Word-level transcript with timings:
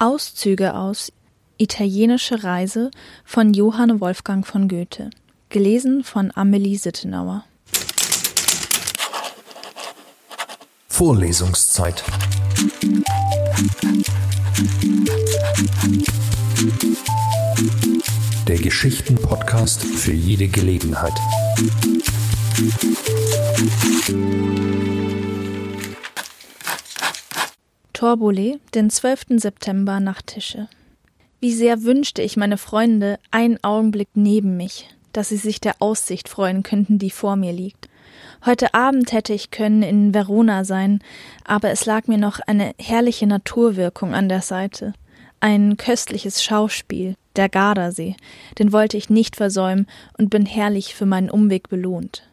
Auszüge 0.00 0.74
aus 0.74 1.12
Italienische 1.56 2.44
Reise 2.44 2.92
von 3.24 3.52
Johann 3.52 4.00
Wolfgang 4.00 4.46
von 4.46 4.68
Goethe. 4.68 5.10
Gelesen 5.48 6.04
von 6.04 6.30
Amelie 6.36 6.76
Sittenauer. 6.76 7.44
Vorlesungszeit. 10.86 12.04
Der 18.46 18.58
Geschichten-Podcast 18.58 19.82
für 19.82 20.12
jede 20.12 20.46
Gelegenheit. 20.46 21.14
Torbole, 27.98 28.60
den 28.76 28.90
12. 28.90 29.40
September 29.40 29.98
nach 29.98 30.22
Tische. 30.22 30.68
Wie 31.40 31.52
sehr 31.52 31.82
wünschte 31.82 32.22
ich 32.22 32.36
meine 32.36 32.56
Freunde 32.56 33.18
einen 33.32 33.58
Augenblick 33.64 34.06
neben 34.14 34.56
mich, 34.56 34.88
dass 35.12 35.30
sie 35.30 35.36
sich 35.36 35.60
der 35.60 35.74
Aussicht 35.80 36.28
freuen 36.28 36.62
könnten, 36.62 37.00
die 37.00 37.10
vor 37.10 37.34
mir 37.34 37.52
liegt. 37.52 37.88
Heute 38.46 38.72
Abend 38.72 39.10
hätte 39.10 39.32
ich 39.32 39.50
können 39.50 39.82
in 39.82 40.14
Verona 40.14 40.62
sein, 40.62 41.00
aber 41.42 41.70
es 41.70 41.86
lag 41.86 42.06
mir 42.06 42.18
noch 42.18 42.38
eine 42.38 42.72
herrliche 42.78 43.26
Naturwirkung 43.26 44.14
an 44.14 44.28
der 44.28 44.42
Seite. 44.42 44.92
Ein 45.40 45.76
köstliches 45.76 46.44
Schauspiel, 46.44 47.16
der 47.34 47.48
Gardasee, 47.48 48.14
den 48.60 48.72
wollte 48.72 48.96
ich 48.96 49.10
nicht 49.10 49.34
versäumen 49.34 49.88
und 50.16 50.30
bin 50.30 50.46
herrlich 50.46 50.94
für 50.94 51.06
meinen 51.06 51.30
Umweg 51.30 51.68
belohnt. 51.68 52.27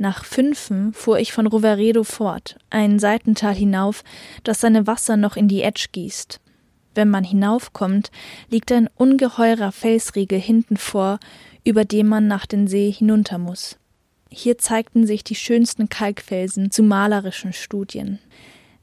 Nach 0.00 0.24
Fünfen 0.24 0.94
fuhr 0.94 1.18
ich 1.18 1.30
von 1.30 1.46
Roveredo 1.46 2.04
fort, 2.04 2.56
ein 2.70 2.98
Seitental 2.98 3.54
hinauf, 3.54 4.02
das 4.44 4.58
seine 4.58 4.86
Wasser 4.86 5.18
noch 5.18 5.36
in 5.36 5.46
die 5.46 5.60
Etsch 5.60 5.88
gießt. 5.92 6.40
Wenn 6.94 7.10
man 7.10 7.22
hinaufkommt, 7.22 8.10
liegt 8.48 8.72
ein 8.72 8.88
ungeheurer 8.94 9.72
Felsriegel 9.72 10.40
hinten 10.40 10.78
vor, 10.78 11.20
über 11.64 11.84
dem 11.84 12.08
man 12.08 12.28
nach 12.28 12.46
den 12.46 12.66
See 12.66 12.90
hinunter 12.90 13.36
muss. 13.36 13.76
Hier 14.30 14.56
zeigten 14.56 15.06
sich 15.06 15.22
die 15.22 15.34
schönsten 15.34 15.90
Kalkfelsen 15.90 16.70
zu 16.70 16.82
malerischen 16.82 17.52
Studien. 17.52 18.20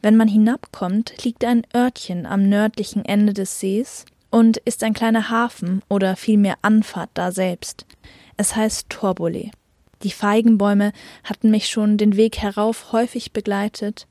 Wenn 0.03 0.17
man 0.17 0.27
hinabkommt, 0.27 1.25
liegt 1.25 1.43
ein 1.43 1.63
Örtchen 1.75 2.27
am 2.27 2.47
nördlichen 2.47 3.03
Ende 3.03 3.33
des 3.33 3.59
Sees 3.59 4.05
und 4.29 4.57
ist 4.57 4.83
ein 4.83 4.93
kleiner 4.93 5.31
Hafen 5.31 5.81
oder 5.89 6.15
vielmehr 6.15 6.59
Anfahrt 6.61 7.09
da 7.15 7.31
selbst. 7.31 7.87
Es 8.37 8.55
heißt 8.55 8.87
Torbole. 8.91 9.49
Die 10.03 10.11
Feigenbäume 10.11 10.91
hatten 11.23 11.49
mich 11.49 11.69
schon 11.69 11.97
den 11.97 12.15
Weg 12.15 12.37
herauf 12.37 12.91
häufig 12.91 13.31
begleitet, 13.31 14.07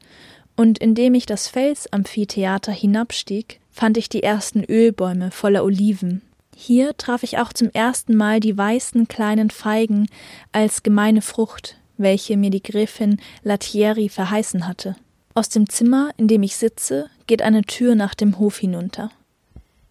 und 0.56 0.78
indem 0.78 1.14
ich 1.14 1.26
das 1.26 1.48
Felsamphitheater 1.48 2.72
hinabstieg, 2.72 3.60
fand 3.70 3.98
ich 3.98 4.08
die 4.08 4.22
ersten 4.22 4.64
Ölbäume 4.64 5.30
voller 5.30 5.64
Oliven. 5.64 6.22
Hier 6.56 6.96
traf 6.96 7.22
ich 7.22 7.36
auch 7.38 7.52
zum 7.52 7.70
ersten 7.70 8.16
Mal 8.16 8.40
die 8.40 8.56
weißen 8.56 9.08
kleinen 9.08 9.50
Feigen 9.50 10.08
als 10.52 10.82
gemeine 10.82 11.20
Frucht, 11.20 11.76
welche 11.98 12.38
mir 12.38 12.48
die 12.48 12.62
Gräfin 12.62 13.20
Latieri 13.42 14.08
verheißen 14.08 14.66
hatte. 14.66 14.96
Aus 15.34 15.50
dem 15.50 15.68
Zimmer, 15.68 16.10
in 16.16 16.28
dem 16.28 16.42
ich 16.42 16.56
sitze, 16.56 17.10
geht 17.26 17.42
eine 17.42 17.62
Tür 17.62 17.94
nach 17.94 18.14
dem 18.14 18.38
Hof 18.38 18.56
hinunter. 18.56 19.10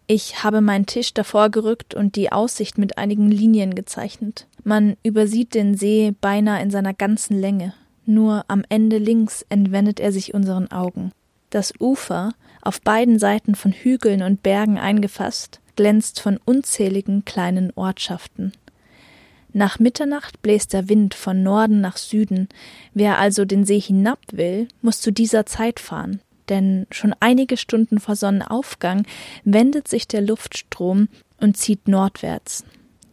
Ich 0.07 0.43
habe 0.43 0.61
meinen 0.61 0.87
Tisch 0.87 1.13
davor 1.13 1.49
gerückt 1.49 1.93
und 1.93 2.15
die 2.15 2.31
Aussicht 2.31 2.79
mit 2.79 2.97
einigen 2.97 3.29
Linien 3.29 3.75
gezeichnet. 3.75 4.47
Man 4.65 4.97
übersieht 5.03 5.53
den 5.53 5.77
See 5.77 6.13
beinahe 6.19 6.61
in 6.61 6.71
seiner 6.71 6.93
ganzen 6.93 7.39
Länge. 7.39 7.73
Nur 8.05 8.43
am 8.49 8.63
Ende 8.67 8.97
links 8.97 9.45
entwendet 9.47 10.01
er 10.01 10.11
sich 10.11 10.33
unseren 10.33 10.69
Augen. 10.71 11.11
Das 11.51 11.71
Ufer, 11.79 12.33
auf 12.61 12.81
beiden 12.81 13.17
Seiten 13.17 13.55
von 13.55 13.71
Hügeln 13.71 14.21
und 14.21 14.43
Bergen 14.43 14.77
eingefasst, 14.77 15.61
glänzt 15.77 16.19
von 16.19 16.37
unzähligen 16.43 17.23
kleinen 17.23 17.71
Ortschaften. 17.75 18.51
Nach 19.53 19.79
Mitternacht 19.79 20.41
bläst 20.41 20.73
der 20.73 20.89
Wind 20.89 21.13
von 21.13 21.41
Norden 21.41 21.79
nach 21.79 21.95
Süden. 21.95 22.49
Wer 22.93 23.19
also 23.19 23.45
den 23.45 23.63
See 23.63 23.79
hinab 23.79 24.19
will, 24.33 24.67
muss 24.81 24.99
zu 24.99 25.11
dieser 25.11 25.45
Zeit 25.45 25.79
fahren 25.79 26.19
denn 26.49 26.87
schon 26.91 27.13
einige 27.19 27.57
Stunden 27.57 27.99
vor 27.99 28.15
Sonnenaufgang 28.15 29.05
wendet 29.43 29.87
sich 29.87 30.07
der 30.07 30.21
Luftstrom 30.21 31.07
und 31.39 31.57
zieht 31.57 31.87
nordwärts. 31.87 32.63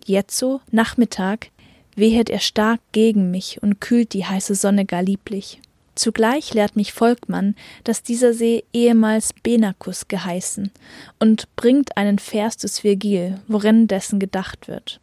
Jetzo, 0.07 0.61
Nachmittag, 0.71 1.51
wehet 1.95 2.31
er 2.31 2.41
stark 2.41 2.81
gegen 2.93 3.31
mich 3.31 3.63
und 3.63 3.81
kühlt 3.81 4.13
die 4.13 4.25
heiße 4.25 4.55
Sonne 4.55 4.85
gar 4.85 5.03
lieblich. 5.03 5.61
Zugleich 5.95 6.55
lehrt 6.55 6.75
mich 6.75 6.93
Volkmann, 6.93 7.55
dass 7.85 8.03
dieser 8.03 8.33
See 8.33 8.65
ehemals 8.73 9.35
Benacus 9.43 10.09
geheißen 10.09 10.71
und 11.19 11.55
bringt 11.55 11.97
einen 11.97 12.19
Vers 12.19 12.57
des 12.57 12.83
Virgil, 12.83 13.41
worin 13.47 13.89
dessen 13.89 14.19
gedacht 14.19 14.69
wird. 14.69 15.01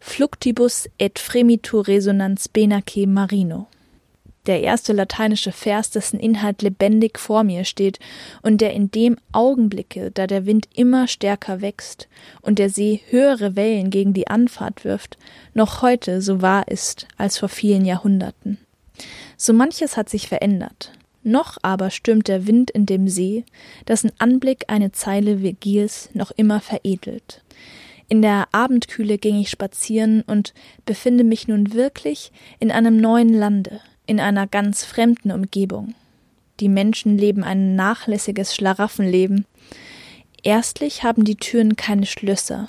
Fluctibus 0.00 0.88
et 0.98 1.18
fremitur 1.18 1.88
resonans 1.88 2.48
benace 2.48 3.06
marino 3.06 3.68
der 4.48 4.62
erste 4.62 4.92
lateinische 4.92 5.52
Vers, 5.52 5.90
dessen 5.90 6.18
Inhalt 6.18 6.62
lebendig 6.62 7.18
vor 7.18 7.44
mir 7.44 7.64
steht 7.64 8.00
und 8.42 8.60
der 8.60 8.72
in 8.72 8.90
dem 8.90 9.16
Augenblicke, 9.30 10.10
da 10.10 10.26
der 10.26 10.46
Wind 10.46 10.68
immer 10.74 11.06
stärker 11.06 11.60
wächst 11.60 12.08
und 12.40 12.58
der 12.58 12.70
See 12.70 13.02
höhere 13.10 13.54
Wellen 13.54 13.90
gegen 13.90 14.14
die 14.14 14.26
Anfahrt 14.26 14.84
wirft, 14.84 15.18
noch 15.54 15.82
heute 15.82 16.22
so 16.22 16.42
wahr 16.42 16.66
ist 16.66 17.06
als 17.16 17.38
vor 17.38 17.48
vielen 17.48 17.84
Jahrhunderten. 17.84 18.58
So 19.36 19.52
manches 19.52 19.96
hat 19.96 20.08
sich 20.08 20.26
verändert. 20.26 20.92
Noch 21.22 21.58
aber 21.62 21.90
stürmt 21.90 22.26
der 22.26 22.46
Wind 22.46 22.70
in 22.70 22.86
dem 22.86 23.06
See, 23.06 23.44
dessen 23.86 24.12
Anblick 24.18 24.64
eine 24.68 24.92
Zeile 24.92 25.42
Virgils 25.42 26.08
noch 26.14 26.30
immer 26.30 26.60
veredelt. 26.60 27.42
In 28.08 28.22
der 28.22 28.48
Abendkühle 28.52 29.18
ging 29.18 29.38
ich 29.38 29.50
spazieren 29.50 30.22
und 30.22 30.54
befinde 30.86 31.24
mich 31.24 31.46
nun 31.46 31.74
wirklich 31.74 32.32
in 32.58 32.70
einem 32.70 32.96
neuen 32.96 33.34
Lande, 33.34 33.80
in 34.08 34.18
einer 34.18 34.46
ganz 34.46 34.84
fremden 34.84 35.30
Umgebung. 35.30 35.94
Die 36.60 36.70
Menschen 36.70 37.18
leben 37.18 37.44
ein 37.44 37.76
nachlässiges 37.76 38.54
Schlaraffenleben. 38.54 39.44
Erstlich 40.42 41.04
haben 41.04 41.24
die 41.24 41.36
Türen 41.36 41.76
keine 41.76 42.06
Schlösser. 42.06 42.68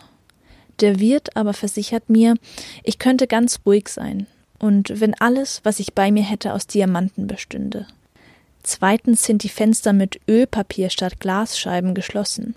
Der 0.82 1.00
Wirt 1.00 1.36
aber 1.36 1.54
versichert 1.54 2.10
mir, 2.10 2.36
ich 2.84 3.00
könnte 3.00 3.26
ganz 3.26 3.62
ruhig 3.66 3.88
sein, 3.88 4.28
und 4.60 5.00
wenn 5.00 5.14
alles, 5.16 5.62
was 5.64 5.80
ich 5.80 5.94
bei 5.94 6.12
mir 6.12 6.24
hätte, 6.24 6.54
aus 6.54 6.68
Diamanten 6.68 7.26
bestünde. 7.26 7.88
Zweitens 8.62 9.24
sind 9.24 9.44
die 9.44 9.50
Fenster 9.50 9.94
mit 9.94 10.20
Ölpapier 10.28 10.90
statt 10.90 11.22
Glasscheiben 11.22 11.94
geschlossen. 11.94 12.56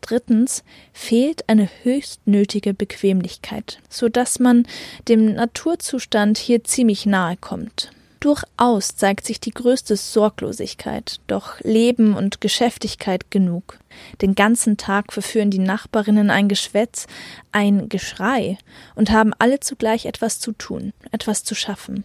Drittens 0.00 0.64
fehlt 0.92 1.48
eine 1.48 1.68
höchst 1.84 2.26
nötige 2.26 2.74
Bequemlichkeit, 2.74 3.78
so 3.88 4.08
dass 4.08 4.40
man 4.40 4.66
dem 5.08 5.34
Naturzustand 5.34 6.36
hier 6.36 6.64
ziemlich 6.64 7.06
nahe 7.06 7.36
kommt. 7.36 7.92
Durchaus 8.24 8.96
zeigt 8.96 9.26
sich 9.26 9.38
die 9.38 9.50
größte 9.50 9.96
Sorglosigkeit, 9.96 11.20
doch 11.26 11.60
Leben 11.60 12.14
und 12.14 12.40
Geschäftigkeit 12.40 13.30
genug. 13.30 13.78
Den 14.22 14.34
ganzen 14.34 14.78
Tag 14.78 15.12
verführen 15.12 15.50
die 15.50 15.58
Nachbarinnen 15.58 16.30
ein 16.30 16.48
Geschwätz, 16.48 17.06
ein 17.52 17.90
Geschrei 17.90 18.56
und 18.94 19.10
haben 19.10 19.34
alle 19.38 19.60
zugleich 19.60 20.06
etwas 20.06 20.40
zu 20.40 20.52
tun, 20.52 20.94
etwas 21.12 21.44
zu 21.44 21.54
schaffen. 21.54 22.04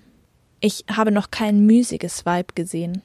Ich 0.60 0.84
habe 0.94 1.14
noch 1.14 1.32
kein 1.32 1.66
müßiges 1.66 2.26
Weib 2.26 2.54
gesehen. 2.54 3.02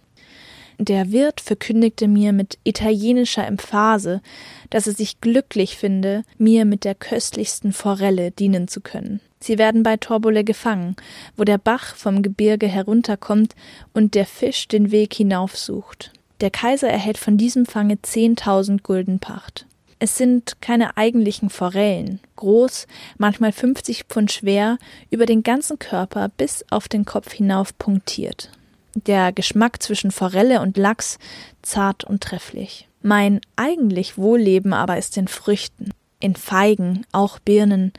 Der 0.80 1.12
Wirt 1.12 1.40
verkündigte 1.40 2.08
mir 2.08 2.32
mit 2.32 2.58
italienischer 2.64 3.46
Emphase, 3.46 4.22
dass 4.70 4.88
er 4.88 4.94
sich 4.94 5.20
glücklich 5.20 5.76
finde, 5.76 6.24
mir 6.36 6.64
mit 6.64 6.82
der 6.82 6.96
köstlichsten 6.96 7.72
Forelle 7.72 8.32
dienen 8.32 8.66
zu 8.66 8.80
können. 8.80 9.20
Sie 9.44 9.58
werden 9.58 9.82
bei 9.82 9.98
Torbole 9.98 10.42
gefangen, 10.42 10.96
wo 11.36 11.44
der 11.44 11.58
Bach 11.58 11.94
vom 11.96 12.22
Gebirge 12.22 12.66
herunterkommt 12.66 13.54
und 13.92 14.14
der 14.14 14.24
Fisch 14.24 14.68
den 14.68 14.90
Weg 14.90 15.12
hinaufsucht. 15.12 16.12
Der 16.40 16.48
Kaiser 16.48 16.88
erhält 16.88 17.18
von 17.18 17.36
diesem 17.36 17.66
Fange 17.66 18.00
zehntausend 18.00 18.84
Gulden 18.84 19.18
Pacht. 19.18 19.66
Es 19.98 20.16
sind 20.16 20.62
keine 20.62 20.96
eigentlichen 20.96 21.50
Forellen, 21.50 22.20
groß, 22.36 22.86
manchmal 23.18 23.52
fünfzig 23.52 24.04
Pfund 24.04 24.32
schwer, 24.32 24.78
über 25.10 25.26
den 25.26 25.42
ganzen 25.42 25.78
Körper 25.78 26.30
bis 26.30 26.64
auf 26.70 26.88
den 26.88 27.04
Kopf 27.04 27.30
hinauf 27.34 27.76
punktiert. 27.76 28.50
Der 28.94 29.30
Geschmack 29.30 29.82
zwischen 29.82 30.10
Forelle 30.10 30.62
und 30.62 30.78
Lachs 30.78 31.18
zart 31.60 32.02
und 32.02 32.22
trefflich. 32.22 32.88
Mein 33.02 33.42
eigentlich 33.56 34.16
Wohlleben 34.16 34.72
aber 34.72 34.96
ist 34.96 35.18
in 35.18 35.28
Früchten, 35.28 35.90
in 36.18 36.34
Feigen, 36.34 37.04
auch 37.12 37.38
Birnen, 37.38 37.92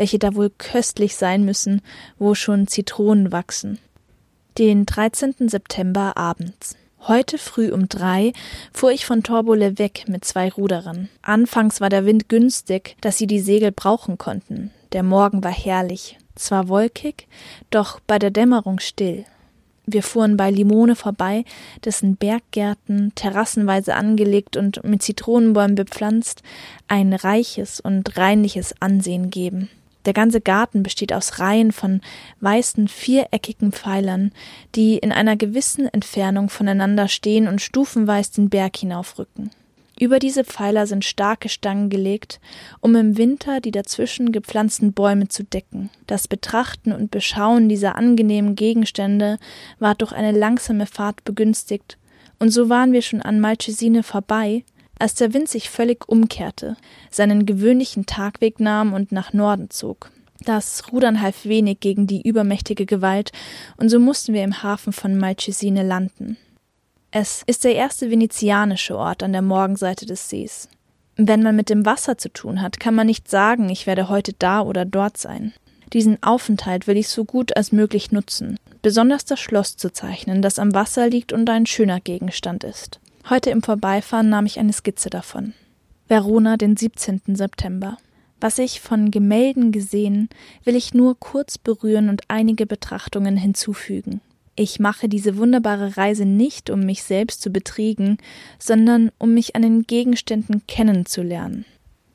welche 0.00 0.18
da 0.18 0.34
wohl 0.34 0.48
köstlich 0.48 1.14
sein 1.14 1.44
müssen, 1.44 1.82
wo 2.18 2.34
schon 2.34 2.66
Zitronen 2.66 3.32
wachsen. 3.32 3.78
Den 4.56 4.86
13. 4.86 5.34
September 5.50 6.16
abends. 6.16 6.74
Heute 7.00 7.36
früh 7.36 7.70
um 7.70 7.86
drei 7.86 8.32
fuhr 8.72 8.92
ich 8.92 9.04
von 9.04 9.22
Torbole 9.22 9.78
weg 9.78 10.06
mit 10.08 10.24
zwei 10.24 10.48
Ruderern. 10.48 11.10
Anfangs 11.20 11.82
war 11.82 11.90
der 11.90 12.06
Wind 12.06 12.30
günstig, 12.30 12.96
dass 13.02 13.18
sie 13.18 13.26
die 13.26 13.40
Segel 13.40 13.72
brauchen 13.72 14.16
konnten. 14.16 14.70
Der 14.92 15.02
Morgen 15.02 15.44
war 15.44 15.52
herrlich, 15.52 16.16
zwar 16.34 16.68
wolkig, 16.68 17.28
doch 17.68 18.00
bei 18.00 18.18
der 18.18 18.30
Dämmerung 18.30 18.80
still. 18.80 19.26
Wir 19.84 20.02
fuhren 20.02 20.38
bei 20.38 20.50
Limone 20.50 20.96
vorbei, 20.96 21.44
dessen 21.84 22.16
Berggärten, 22.16 23.12
terrassenweise 23.16 23.94
angelegt 23.94 24.56
und 24.56 24.82
mit 24.82 25.02
Zitronenbäumen 25.02 25.74
bepflanzt, 25.74 26.42
ein 26.88 27.12
reiches 27.12 27.80
und 27.80 28.16
reinliches 28.16 28.74
Ansehen 28.80 29.28
geben. 29.28 29.68
Der 30.06 30.12
ganze 30.12 30.40
Garten 30.40 30.82
besteht 30.82 31.12
aus 31.12 31.38
Reihen 31.38 31.72
von 31.72 32.00
weißen 32.40 32.88
viereckigen 32.88 33.72
Pfeilern, 33.72 34.32
die 34.74 34.98
in 34.98 35.12
einer 35.12 35.36
gewissen 35.36 35.86
Entfernung 35.86 36.48
voneinander 36.48 37.08
stehen 37.08 37.48
und 37.48 37.60
stufenweise 37.60 38.32
den 38.34 38.48
Berg 38.48 38.76
hinaufrücken. 38.76 39.50
Über 40.00 40.18
diese 40.18 40.44
Pfeiler 40.44 40.86
sind 40.86 41.04
starke 41.04 41.50
Stangen 41.50 41.90
gelegt, 41.90 42.40
um 42.80 42.96
im 42.96 43.18
Winter 43.18 43.60
die 43.60 43.70
dazwischen 43.70 44.32
gepflanzten 44.32 44.94
Bäume 44.94 45.28
zu 45.28 45.44
decken. 45.44 45.90
Das 46.06 46.26
Betrachten 46.26 46.92
und 46.92 47.10
Beschauen 47.10 47.68
dieser 47.68 47.96
angenehmen 47.96 48.56
Gegenstände 48.56 49.36
war 49.78 49.94
durch 49.94 50.12
eine 50.12 50.32
langsame 50.32 50.86
Fahrt 50.86 51.22
begünstigt, 51.24 51.98
und 52.38 52.48
so 52.48 52.70
waren 52.70 52.94
wir 52.94 53.02
schon 53.02 53.20
an 53.20 53.38
Malchesine 53.40 54.02
vorbei, 54.02 54.64
als 55.00 55.14
der 55.14 55.34
Wind 55.34 55.48
sich 55.48 55.70
völlig 55.70 56.08
umkehrte, 56.08 56.76
seinen 57.10 57.46
gewöhnlichen 57.46 58.06
Tagweg 58.06 58.60
nahm 58.60 58.92
und 58.92 59.12
nach 59.12 59.32
Norden 59.32 59.70
zog. 59.70 60.10
Das 60.44 60.90
Rudern 60.92 61.20
half 61.20 61.44
wenig 61.44 61.80
gegen 61.80 62.06
die 62.06 62.26
übermächtige 62.26 62.86
Gewalt, 62.86 63.32
und 63.76 63.88
so 63.88 63.98
mussten 63.98 64.32
wir 64.32 64.42
im 64.42 64.62
Hafen 64.62 64.92
von 64.92 65.18
Malchesine 65.18 65.82
landen. 65.82 66.36
Es 67.10 67.42
ist 67.46 67.64
der 67.64 67.74
erste 67.74 68.10
venezianische 68.10 68.96
Ort 68.96 69.22
an 69.22 69.32
der 69.32 69.42
Morgenseite 69.42 70.06
des 70.06 70.28
Sees. 70.28 70.68
Wenn 71.16 71.42
man 71.42 71.56
mit 71.56 71.68
dem 71.68 71.84
Wasser 71.84 72.16
zu 72.16 72.32
tun 72.32 72.62
hat, 72.62 72.80
kann 72.80 72.94
man 72.94 73.06
nicht 73.06 73.28
sagen, 73.28 73.68
ich 73.68 73.86
werde 73.86 74.08
heute 74.08 74.32
da 74.38 74.62
oder 74.62 74.84
dort 74.84 75.18
sein. 75.18 75.52
Diesen 75.92 76.22
Aufenthalt 76.22 76.86
will 76.86 76.96
ich 76.96 77.08
so 77.08 77.24
gut 77.24 77.56
als 77.56 77.72
möglich 77.72 78.12
nutzen, 78.12 78.56
besonders 78.80 79.24
das 79.24 79.40
Schloss 79.40 79.76
zu 79.76 79.92
zeichnen, 79.92 80.40
das 80.40 80.58
am 80.58 80.72
Wasser 80.72 81.08
liegt 81.08 81.32
und 81.32 81.50
ein 81.50 81.66
schöner 81.66 82.00
Gegenstand 82.00 82.64
ist. 82.64 83.00
Heute 83.28 83.50
im 83.50 83.62
Vorbeifahren 83.62 84.28
nahm 84.28 84.46
ich 84.46 84.58
eine 84.58 84.72
Skizze 84.72 85.10
davon. 85.10 85.52
Verona, 86.08 86.56
den 86.56 86.76
17. 86.76 87.22
September. 87.34 87.96
Was 88.40 88.58
ich 88.58 88.80
von 88.80 89.10
Gemälden 89.10 89.70
gesehen, 89.70 90.30
will 90.64 90.74
ich 90.74 90.94
nur 90.94 91.18
kurz 91.18 91.58
berühren 91.58 92.08
und 92.08 92.22
einige 92.28 92.66
Betrachtungen 92.66 93.36
hinzufügen. 93.36 94.20
Ich 94.56 94.80
mache 94.80 95.08
diese 95.08 95.36
wunderbare 95.36 95.96
Reise 95.96 96.24
nicht, 96.24 96.70
um 96.70 96.80
mich 96.80 97.02
selbst 97.02 97.42
zu 97.42 97.50
betriegen, 97.50 98.18
sondern 98.58 99.12
um 99.18 99.34
mich 99.34 99.54
an 99.54 99.62
den 99.62 99.82
Gegenständen 99.82 100.66
kennenzulernen. 100.66 101.66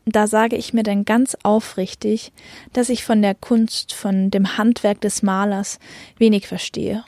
Da 0.06 0.28
sage 0.28 0.56
ich 0.56 0.74
mir 0.74 0.84
dann 0.84 1.06
ganz 1.06 1.38
aufrichtig, 1.44 2.32
dass 2.74 2.90
ich 2.90 3.04
von 3.04 3.22
der 3.22 3.34
Kunst, 3.34 3.94
von 3.94 4.30
dem 4.30 4.58
Handwerk 4.58 5.02
des 5.02 5.24
Malers 5.24 5.80
wenig 6.18 6.48
verstehe. 6.48 7.04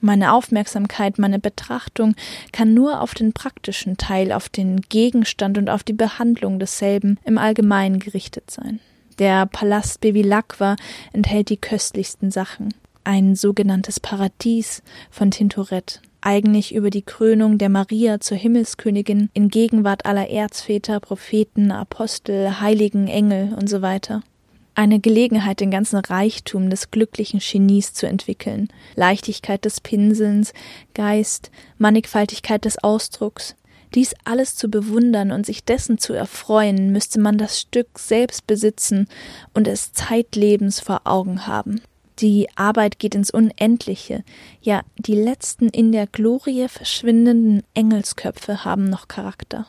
Meine 0.00 0.32
Aufmerksamkeit, 0.32 1.18
meine 1.18 1.38
Betrachtung 1.38 2.14
kann 2.52 2.74
nur 2.74 3.00
auf 3.00 3.14
den 3.14 3.32
praktischen 3.32 3.96
Teil, 3.96 4.32
auf 4.32 4.48
den 4.48 4.80
Gegenstand 4.82 5.58
und 5.58 5.70
auf 5.70 5.82
die 5.82 5.92
Behandlung 5.92 6.58
desselben 6.58 7.18
im 7.24 7.38
Allgemeinen 7.38 7.98
gerichtet 7.98 8.50
sein. 8.50 8.80
Der 9.18 9.46
Palast 9.46 10.00
Bevilacqua 10.00 10.76
enthält 11.12 11.50
die 11.50 11.56
köstlichsten 11.56 12.30
Sachen 12.30 12.74
ein 13.08 13.36
sogenanntes 13.36 14.00
Paradies 14.00 14.82
von 15.10 15.30
Tintoret, 15.30 16.02
eigentlich 16.20 16.74
über 16.74 16.90
die 16.90 17.00
Krönung 17.00 17.56
der 17.56 17.70
Maria 17.70 18.20
zur 18.20 18.36
Himmelskönigin 18.36 19.30
in 19.32 19.48
Gegenwart 19.48 20.04
aller 20.04 20.28
Erzväter, 20.28 21.00
Propheten, 21.00 21.72
Apostel, 21.72 22.60
Heiligen, 22.60 23.08
Engel 23.08 23.54
und 23.58 23.68
so. 23.68 23.80
Eine 24.78 25.00
Gelegenheit, 25.00 25.58
den 25.58 25.72
ganzen 25.72 25.96
Reichtum 25.96 26.70
des 26.70 26.92
glücklichen 26.92 27.40
Genies 27.40 27.94
zu 27.94 28.06
entwickeln, 28.06 28.68
Leichtigkeit 28.94 29.64
des 29.64 29.80
Pinselns, 29.80 30.52
Geist, 30.94 31.50
Mannigfaltigkeit 31.78 32.64
des 32.64 32.78
Ausdrucks. 32.84 33.56
Dies 33.96 34.14
alles 34.22 34.54
zu 34.54 34.68
bewundern 34.70 35.32
und 35.32 35.44
sich 35.44 35.64
dessen 35.64 35.98
zu 35.98 36.12
erfreuen, 36.12 36.92
müsste 36.92 37.18
man 37.18 37.38
das 37.38 37.58
Stück 37.58 37.98
selbst 37.98 38.46
besitzen 38.46 39.08
und 39.52 39.66
es 39.66 39.92
zeitlebens 39.94 40.78
vor 40.78 41.00
Augen 41.02 41.48
haben. 41.48 41.80
Die 42.20 42.46
Arbeit 42.54 43.00
geht 43.00 43.16
ins 43.16 43.32
Unendliche. 43.32 44.22
Ja, 44.60 44.82
die 44.96 45.16
letzten 45.16 45.70
in 45.70 45.90
der 45.90 46.06
Glorie 46.06 46.68
verschwindenden 46.68 47.64
Engelsköpfe 47.74 48.64
haben 48.64 48.84
noch 48.84 49.08
Charakter. 49.08 49.66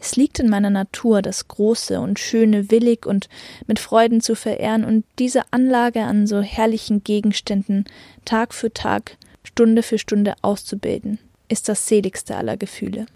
Es 0.00 0.16
liegt 0.16 0.38
in 0.38 0.48
meiner 0.48 0.70
Natur, 0.70 1.22
das 1.22 1.48
Große 1.48 2.00
und 2.00 2.18
Schöne 2.18 2.70
willig 2.70 3.04
und 3.04 3.28
mit 3.66 3.78
Freuden 3.78 4.20
zu 4.20 4.34
verehren 4.34 4.84
und 4.84 5.04
diese 5.18 5.42
Anlage 5.50 6.02
an 6.02 6.26
so 6.26 6.40
herrlichen 6.40 7.02
Gegenständen 7.02 7.84
Tag 8.24 8.54
für 8.54 8.72
Tag, 8.72 9.16
Stunde 9.42 9.82
für 9.82 9.98
Stunde 9.98 10.34
auszubilden, 10.42 11.18
ist 11.48 11.68
das 11.68 11.86
seligste 11.88 12.36
aller 12.36 12.56
Gefühle. 12.56 13.06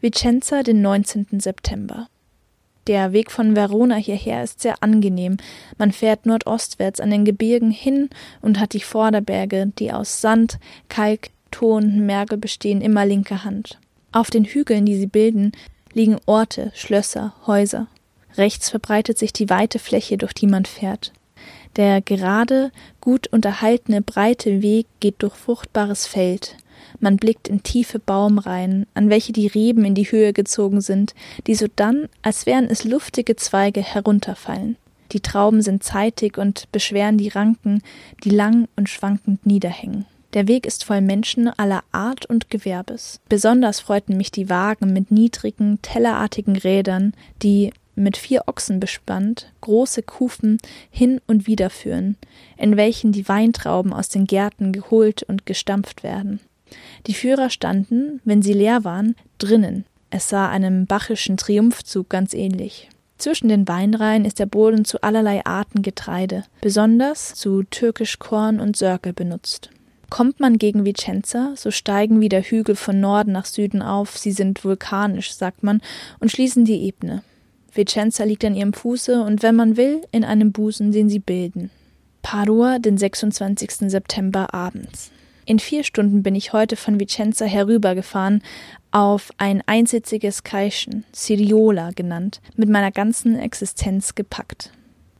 Vicenza, 0.00 0.62
den 0.62 0.82
19. 0.82 1.40
September. 1.40 2.08
Der 2.86 3.12
Weg 3.12 3.30
von 3.30 3.54
Verona 3.54 3.96
hierher 3.96 4.42
ist 4.42 4.60
sehr 4.60 4.82
angenehm. 4.82 5.36
Man 5.78 5.92
fährt 5.92 6.26
nordostwärts 6.26 7.00
an 7.00 7.10
den 7.10 7.24
Gebirgen 7.24 7.70
hin 7.70 8.08
und 8.40 8.58
hat 8.58 8.72
die 8.72 8.80
Vorderberge, 8.80 9.70
die 9.78 9.92
aus 9.92 10.20
Sand, 10.20 10.58
Kalk, 10.88 11.30
Ton 11.50 11.84
und 11.84 12.06
Mergel 12.06 12.38
bestehen, 12.38 12.80
immer 12.80 13.04
linker 13.04 13.44
Hand. 13.44 13.78
Auf 14.12 14.30
den 14.30 14.44
Hügeln, 14.44 14.86
die 14.86 14.96
sie 14.96 15.06
bilden, 15.06 15.52
liegen 15.92 16.18
Orte, 16.26 16.72
Schlösser, 16.74 17.34
Häuser. 17.46 17.86
Rechts 18.36 18.70
verbreitet 18.70 19.18
sich 19.18 19.32
die 19.32 19.50
weite 19.50 19.78
Fläche, 19.78 20.16
durch 20.16 20.32
die 20.32 20.46
man 20.46 20.64
fährt. 20.64 21.12
Der 21.76 22.00
gerade, 22.00 22.72
gut 23.00 23.28
unterhaltene, 23.28 24.02
breite 24.02 24.62
Weg 24.62 24.86
geht 25.00 25.22
durch 25.22 25.34
fruchtbares 25.34 26.06
Feld, 26.06 26.56
man 26.98 27.16
blickt 27.16 27.48
in 27.48 27.62
tiefe 27.62 27.98
Baumreihen, 27.98 28.86
an 28.94 29.10
welche 29.10 29.32
die 29.32 29.46
Reben 29.46 29.84
in 29.84 29.94
die 29.94 30.10
Höhe 30.10 30.32
gezogen 30.32 30.80
sind, 30.80 31.14
die 31.46 31.54
sodann, 31.54 32.08
als 32.22 32.46
wären 32.46 32.66
es 32.66 32.84
luftige 32.84 33.36
Zweige, 33.36 33.82
herunterfallen. 33.82 34.76
Die 35.12 35.20
Trauben 35.20 35.62
sind 35.62 35.82
zeitig 35.82 36.38
und 36.38 36.70
beschweren 36.72 37.18
die 37.18 37.28
Ranken, 37.28 37.82
die 38.22 38.30
lang 38.30 38.68
und 38.76 38.88
schwankend 38.88 39.44
niederhängen. 39.44 40.06
Der 40.32 40.46
Weg 40.46 40.64
ist 40.64 40.84
voll 40.84 41.00
Menschen 41.00 41.48
aller 41.48 41.82
Art 41.90 42.26
und 42.26 42.50
Gewerbes. 42.50 43.20
Besonders 43.28 43.80
freuten 43.80 44.16
mich 44.16 44.30
die 44.30 44.48
Wagen 44.48 44.92
mit 44.92 45.10
niedrigen, 45.10 45.80
tellerartigen 45.82 46.56
Rädern, 46.56 47.14
die, 47.42 47.72
mit 47.96 48.16
vier 48.16 48.44
Ochsen 48.46 48.78
bespannt, 48.78 49.52
große 49.60 50.02
Kufen 50.02 50.58
hin 50.90 51.20
und 51.26 51.46
wider 51.48 51.68
führen, 51.68 52.16
in 52.56 52.76
welchen 52.76 53.10
die 53.10 53.28
Weintrauben 53.28 53.92
aus 53.92 54.08
den 54.08 54.26
Gärten 54.26 54.72
geholt 54.72 55.24
und 55.24 55.46
gestampft 55.46 56.04
werden. 56.04 56.40
Die 57.08 57.14
Führer 57.14 57.50
standen, 57.50 58.20
wenn 58.24 58.42
sie 58.42 58.52
leer 58.52 58.84
waren, 58.84 59.16
drinnen. 59.38 59.84
Es 60.10 60.28
sah 60.28 60.48
einem 60.48 60.86
bachischen 60.86 61.36
Triumphzug 61.36 62.08
ganz 62.08 62.34
ähnlich. 62.34 62.88
Zwischen 63.18 63.48
den 63.48 63.68
Weinreihen 63.68 64.24
ist 64.24 64.38
der 64.38 64.46
Boden 64.46 64.84
zu 64.84 65.02
allerlei 65.02 65.44
Arten 65.44 65.82
Getreide, 65.82 66.44
besonders 66.62 67.34
zu 67.34 67.64
türkisch 67.64 68.18
Korn 68.18 68.60
und 68.60 68.76
Sörkel 68.76 69.12
benutzt. 69.12 69.70
Kommt 70.10 70.40
man 70.40 70.58
gegen 70.58 70.84
Vicenza, 70.84 71.54
so 71.56 71.70
steigen 71.70 72.20
wieder 72.20 72.42
Hügel 72.42 72.74
von 72.74 73.00
Norden 73.00 73.30
nach 73.32 73.46
Süden 73.46 73.80
auf, 73.80 74.18
sie 74.18 74.32
sind 74.32 74.64
vulkanisch, 74.64 75.32
sagt 75.32 75.62
man, 75.62 75.80
und 76.18 76.32
schließen 76.32 76.64
die 76.64 76.82
Ebene. 76.82 77.22
Vicenza 77.72 78.24
liegt 78.24 78.44
an 78.44 78.56
ihrem 78.56 78.72
Fuße 78.72 79.22
und 79.22 79.44
wenn 79.44 79.54
man 79.54 79.76
will, 79.76 80.02
in 80.10 80.24
einem 80.24 80.50
Busen, 80.50 80.90
den 80.90 81.08
sie 81.08 81.20
bilden. 81.20 81.70
Padua, 82.22 82.80
den 82.80 82.98
26. 82.98 83.88
September 83.90 84.52
abends. 84.52 85.12
In 85.46 85.58
vier 85.58 85.84
Stunden 85.84 86.22
bin 86.22 86.34
ich 86.34 86.52
heute 86.52 86.76
von 86.76 87.00
Vicenza 87.00 87.44
herübergefahren 87.44 88.42
auf 88.90 89.30
ein 89.38 89.62
einsitziges 89.66 90.42
Kaischen, 90.42 91.04
Siriola 91.12 91.90
genannt, 91.94 92.40
mit 92.56 92.68
meiner 92.68 92.90
ganzen 92.90 93.38
Existenz 93.38 94.16
gepackt. 94.16 94.72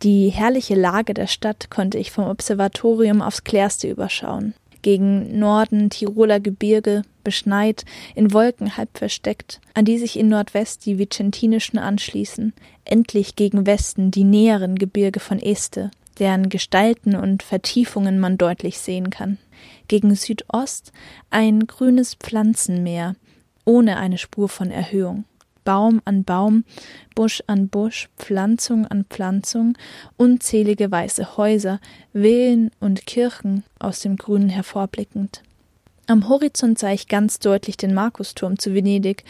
Die 0.03 0.31
herrliche 0.31 0.75
Lage 0.75 1.15
der 1.15 1.27
Stadt 1.27 1.71
konnte 1.71 1.99
ich 1.99 2.11
vom 2.11 2.25
Observatorium 2.25 3.23
aufs 3.23 3.45
klärste 3.45 3.89
überschauen. 3.89 4.55
Gegen 4.83 5.39
Norden 5.39 5.91
Tiroler 5.91 6.41
Gebirge, 6.41 7.03
beschneit, 7.23 7.85
in 8.15 8.33
Wolken 8.33 8.77
halb 8.77 8.97
versteckt, 8.97 9.61
an 9.75 9.85
die 9.85 9.99
sich 9.99 10.19
in 10.19 10.29
Nordwest 10.29 10.87
die 10.87 10.99
vicentinischen 10.99 11.79
anschließen, 11.79 12.55
endlich 12.85 13.37
gegen 13.37 13.67
Westen 13.67 14.11
die 14.11 14.25
näheren 14.25 14.77
Gebirge 14.77 15.21
von 15.21 15.39
Este, 15.39 15.91
deren 16.19 16.49
Gestalten 16.49 17.15
und 17.15 17.43
Vertiefungen 17.43 18.19
man 18.19 18.39
deutlich 18.39 18.79
sehen 18.79 19.11
kann 19.11 19.39
gegen 19.91 20.15
Südost 20.15 20.93
ein 21.31 21.67
grünes 21.67 22.15
Pflanzenmeer 22.15 23.17
ohne 23.65 23.99
eine 23.99 24.19
Spur 24.19 24.49
von 24.49 24.71
Erhöhung. 24.71 25.25
Baum 25.71 26.03
an 26.05 26.25
Baum, 26.25 26.65
Busch 27.15 27.45
an 27.47 27.69
Busch, 27.69 28.09
Pflanzung 28.17 28.89
an 28.89 29.05
Pflanzung, 29.05 29.79
unzählige 30.17 30.91
weiße 30.91 31.37
Häuser, 31.37 31.79
Villen 32.13 32.73
und 32.81 33.07
Kirchen 33.07 33.63
aus 33.79 34.01
dem 34.01 34.17
Grünen 34.17 34.49
hervorblickend. 34.49 35.43
Am 36.09 36.29
Horizont 36.29 36.81
sah 36.81 36.91
ich 36.91 37.07
ganz 37.07 37.39
deutlich 37.39 37.77
den 37.77 37.95
Markusturm 37.95 38.59
zu 38.59 38.75
Venedig 38.75 39.23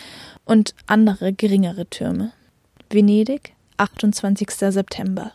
und 0.47 0.75
andere 0.87 1.35
geringere 1.35 1.85
Türme. 1.85 2.33
Venedig, 2.89 3.53
28. 3.77 4.49
September. 4.51 5.33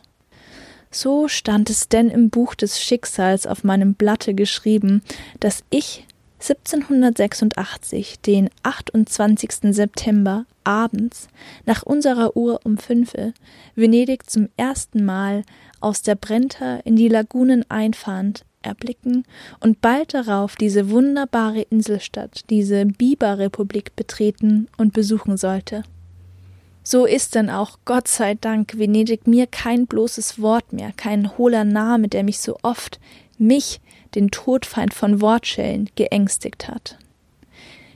So 0.89 1.27
stand 1.27 1.69
es 1.69 1.87
denn 1.87 2.09
im 2.09 2.31
Buch 2.31 2.55
des 2.55 2.81
Schicksals 2.81 3.45
auf 3.45 3.63
meinem 3.63 3.93
Blatte 3.93 4.33
geschrieben, 4.33 5.03
dass 5.39 5.63
ich 5.69 6.07
1786, 6.47 8.19
den 8.19 8.49
28. 8.61 9.73
September, 9.73 10.45
abends, 10.63 11.27
nach 11.65 11.81
unserer 11.81 12.37
Uhr 12.37 12.59
um 12.63 12.77
fünfe, 12.77 13.33
Venedig 13.75 14.29
zum 14.29 14.49
ersten 14.55 15.03
Mal 15.05 15.43
aus 15.79 16.03
der 16.03 16.13
Brenta 16.13 16.77
in 16.83 16.95
die 16.95 17.07
Lagunen 17.07 17.65
einfahrend, 17.69 18.45
erblicken 18.61 19.25
und 19.59 19.81
bald 19.81 20.13
darauf 20.13 20.55
diese 20.55 20.89
wunderbare 20.91 21.61
Inselstadt, 21.61 22.49
diese 22.49 22.85
Biberrepublik 22.85 23.95
betreten 23.95 24.67
und 24.77 24.93
besuchen 24.93 25.37
sollte. 25.37 25.83
So 26.83 27.05
ist 27.05 27.33
denn 27.33 27.49
auch, 27.49 27.79
Gott 27.85 28.07
sei 28.07 28.35
Dank, 28.35 28.77
Venedig 28.77 29.25
mir 29.25 29.47
kein 29.47 29.87
bloßes 29.87 30.39
Wort 30.39 30.73
mehr, 30.73 30.91
kein 30.95 31.35
hohler 31.37 31.63
Name, 31.63 32.07
der 32.07 32.23
mich 32.23 32.39
so 32.39 32.57
oft, 32.61 32.99
mich, 33.39 33.81
den 34.15 34.31
Todfeind 34.31 34.93
von 34.93 35.21
Wortschellen, 35.21 35.89
geängstigt 35.95 36.67
hat. 36.67 36.97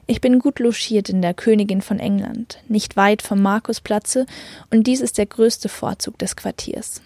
Ich 0.07 0.21
bin 0.21 0.39
gut 0.39 0.59
logiert 0.59 1.09
in 1.09 1.21
der 1.21 1.33
Königin 1.35 1.81
von 1.81 1.99
England, 1.99 2.57
nicht 2.67 2.97
weit 2.97 3.21
vom 3.21 3.41
Markusplatze, 3.41 4.25
und 4.71 4.87
dies 4.87 5.01
ist 5.01 5.17
der 5.17 5.27
größte 5.27 5.69
Vorzug 5.69 6.17
des 6.17 6.35
Quartiers. 6.35 7.01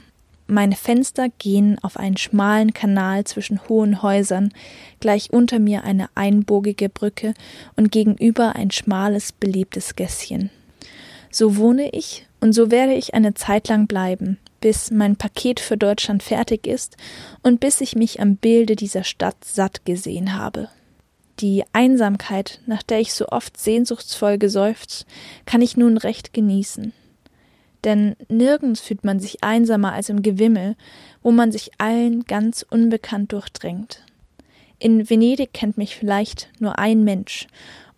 Meine 0.48 0.76
Fenster 0.76 1.28
gehen 1.38 1.78
auf 1.82 1.98
einen 1.98 2.18
schmalen 2.18 2.74
Kanal 2.74 3.24
zwischen 3.24 3.68
hohen 3.68 4.02
Häusern, 4.02 4.54
gleich 5.00 5.32
unter 5.32 5.60
mir 5.60 5.84
eine 5.84 6.08
einbogige 6.16 6.90
Brücke 6.90 7.34
und 7.76 7.92
gegenüber 7.92 8.56
ein 8.56 8.72
schmales, 8.72 9.32
belebtes 9.32 9.96
Gässchen. 9.96 10.50
So 11.32 11.58
wohne 11.58 11.90
ich 11.90 12.26
und 12.40 12.54
so 12.54 12.72
werde 12.72 12.94
ich 12.94 13.14
eine 13.14 13.34
Zeit 13.34 13.68
lang 13.68 13.88
bleiben, 13.88 14.38
bis 14.64 14.90
mein 14.90 15.16
Paket 15.16 15.60
für 15.60 15.78
Deutschland 15.78 16.24
fertig 16.24 16.66
ist 16.66 16.98
und 17.44 17.60
bis 17.60 17.82
ich 17.82 17.96
mich 17.96 18.20
am 18.20 18.38
Bilde 18.38 18.76
dieser 18.76 19.04
Stadt 19.04 19.44
satt 19.44 19.86
gesehen 19.86 20.34
habe. 20.34 20.70
Die 21.40 21.64
Einsamkeit, 21.74 22.62
nach 22.66 22.82
der 22.82 23.00
ich 23.00 23.14
so 23.14 23.28
oft 23.28 23.58
sehnsuchtsvoll 23.58 24.38
geseufzt, 24.38 25.06
kann 25.46 25.62
ich 25.62 25.78
nun 25.78 25.98
recht 25.98 26.34
genießen 26.34 26.94
denn 27.84 28.16
nirgends 28.30 28.82
fühlt 28.82 29.04
man 29.04 29.20
sich 29.20 29.44
einsamer 29.44 29.94
als 29.94 30.10
im 30.10 30.22
Gewimmel, 30.22 30.76
wo 31.22 31.32
man 31.32 31.52
sich 31.52 31.72
allen 31.78 32.24
ganz 32.24 32.66
unbekannt 32.70 33.34
durchdrängt. 33.34 34.04
In 34.80 35.10
Venedig 35.10 35.54
kennt 35.54 35.78
mich 35.78 35.96
vielleicht 35.96 36.50
nur 36.60 36.80
ein 36.80 37.04
Mensch, 37.04 37.48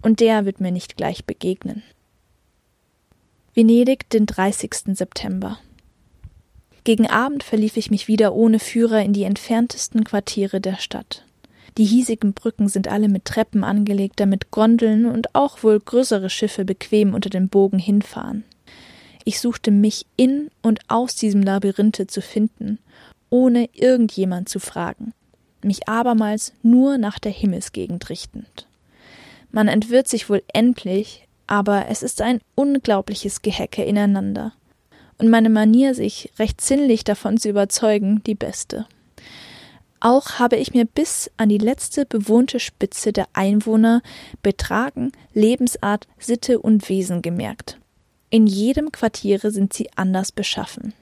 und 0.02 0.20
der 0.20 0.46
wird 0.46 0.60
mir 0.60 0.72
nicht 0.72 0.98
gleich 0.98 1.26
begegnen. 1.26 1.82
Venedig, 3.56 4.10
den 4.10 4.26
30. 4.28 4.96
September. 4.96 5.58
Gegen 6.86 7.08
Abend 7.08 7.42
verlief 7.44 7.78
ich 7.78 7.90
mich 7.90 8.08
wieder 8.08 8.36
ohne 8.36 8.60
Führer 8.60 9.02
in 9.02 9.12
die 9.12 9.24
entferntesten 9.24 10.04
Quartiere 10.04 10.62
der 10.62 10.78
Stadt. 10.78 11.26
Die 11.80 11.84
hiesigen 11.84 12.34
Brücken 12.34 12.70
sind 12.70 12.88
alle 12.88 13.10
mit 13.10 13.26
Treppen 13.26 13.64
angelegt, 13.64 14.20
damit 14.20 14.52
Gondeln 14.52 15.08
und 15.08 15.34
auch 15.34 15.64
wohl 15.64 15.80
größere 15.80 16.30
Schiffe 16.30 16.64
bequem 16.64 17.16
unter 17.16 17.32
dem 17.32 17.50
Bogen 17.50 17.80
hinfahren. 17.80 18.44
Ich 19.24 19.40
suchte 19.42 19.72
mich 19.72 20.06
in 20.16 20.52
und 20.62 20.80
aus 20.88 21.16
diesem 21.16 21.42
Labyrinthe 21.42 22.06
zu 22.06 22.22
finden, 22.22 22.78
ohne 23.32 23.68
irgendjemand 23.74 24.48
zu 24.48 24.60
fragen, 24.60 25.14
mich 25.64 25.90
abermals 25.90 26.54
nur 26.62 27.00
nach 27.00 27.18
der 27.18 27.32
Himmelsgegend 27.32 28.10
richtend. 28.12 28.68
Man 29.52 29.68
entwirrt 29.68 30.08
sich 30.08 30.30
wohl 30.30 30.44
endlich, 30.54 31.28
aber 31.48 31.88
es 31.90 32.04
ist 32.04 32.22
ein 32.22 32.42
unglaubliches 32.54 33.42
Gehecke 33.42 33.84
ineinander. 33.84 34.54
Und 35.18 35.30
meine 35.30 35.50
Manier, 35.50 35.96
sich 35.96 36.32
recht 36.40 36.62
sinnlich 36.62 37.04
davon 37.04 37.38
zu 37.38 37.50
überzeugen, 37.50 38.22
die 38.26 38.36
beste. 38.36 38.86
Auch 40.00 40.40
habe 40.40 40.58
ich 40.58 40.74
mir 40.74 40.86
bis 40.86 41.32
an 41.38 41.50
die 41.50 41.58
letzte 41.58 42.06
bewohnte 42.06 42.60
Spitze 42.60 43.14
der 43.14 43.28
Einwohner 43.34 44.02
Betragen, 44.44 45.12
Lebensart, 45.34 46.08
Sitte 46.20 46.60
und 46.60 46.90
Wesen 46.90 47.22
gemerkt. 47.22 47.80
In 48.30 48.46
jedem 48.46 48.92
Quartiere 48.92 49.52
sind 49.52 49.74
sie 49.74 49.90
anders 49.96 50.32
beschaffen. 50.32 50.94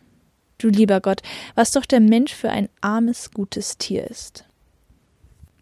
Du 0.57 0.69
lieber 0.69 1.01
Gott, 1.01 1.21
was 1.55 1.71
doch 1.71 1.85
der 1.85 1.99
Mensch 1.99 2.33
für 2.33 2.49
ein 2.49 2.69
armes, 2.79 3.31
gutes 3.31 3.77
Tier 3.77 4.09
ist. 4.09 4.45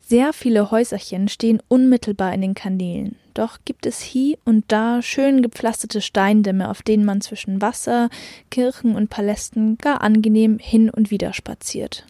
Sehr 0.02 0.34
viele 0.34 0.70
Häuserchen 0.70 1.30
stehen 1.30 1.64
unmittelbar 1.70 2.34
in 2.34 2.42
den 2.42 2.54
Kanälen, 2.54 3.16
doch 3.34 3.60
gibt 3.66 3.86
es 3.86 4.02
hie 4.02 4.38
und 4.46 4.66
da 4.68 5.02
schön 5.02 5.42
gepflasterte 5.42 6.02
Steindämme, 6.02 6.70
auf 6.70 6.82
denen 6.82 7.06
man 7.06 7.22
zwischen 7.22 7.62
Wasser, 7.62 8.10
Kirchen 8.50 8.96
und 8.96 9.10
Palästen 9.10 9.78
gar 9.78 10.02
angenehm 10.02 10.60
hin 10.60 10.90
und 10.90 11.12
wieder 11.12 11.34
spaziert. 11.34 12.06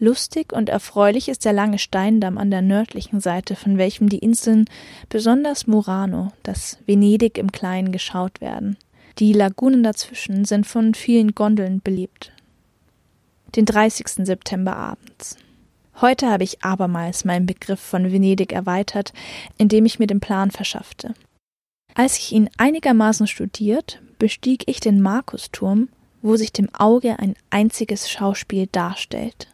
Lustig 0.00 0.52
und 0.52 0.68
erfreulich 0.68 1.28
ist 1.28 1.44
der 1.44 1.52
lange 1.52 1.78
Steindamm 1.78 2.38
an 2.38 2.50
der 2.50 2.62
nördlichen 2.62 3.20
Seite, 3.20 3.56
von 3.56 3.78
welchem 3.78 4.08
die 4.08 4.18
Inseln, 4.18 4.66
besonders 5.08 5.66
Murano, 5.66 6.32
das 6.44 6.78
Venedig 6.86 7.36
im 7.36 7.50
Kleinen 7.50 7.90
geschaut 7.90 8.40
werden. 8.40 8.76
Die 9.18 9.32
Lagunen 9.32 9.82
dazwischen 9.82 10.44
sind 10.44 10.66
von 10.66 10.94
vielen 10.94 11.34
Gondeln 11.34 11.80
belebt. 11.80 12.32
Den 13.56 13.64
30. 13.64 14.24
September 14.24 14.76
abends. 14.76 15.36
Heute 16.00 16.28
habe 16.28 16.44
ich 16.44 16.62
abermals 16.62 17.24
meinen 17.24 17.46
Begriff 17.46 17.80
von 17.80 18.12
Venedig 18.12 18.52
erweitert, 18.52 19.12
indem 19.56 19.84
ich 19.84 19.98
mir 19.98 20.06
den 20.06 20.20
Plan 20.20 20.50
verschaffte. 20.50 21.14
Als 21.94 22.18
ich 22.18 22.32
ihn 22.32 22.48
einigermaßen 22.56 23.26
studiert, 23.26 24.00
bestieg 24.18 24.62
ich 24.66 24.78
den 24.78 25.00
Markusturm, 25.00 25.88
wo 26.22 26.36
sich 26.36 26.52
dem 26.52 26.72
Auge 26.72 27.18
ein 27.18 27.34
einziges 27.50 28.08
Schauspiel 28.10 28.68
darstellt. 28.70 29.48